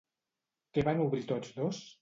[0.79, 1.87] Què van obrir tots dos?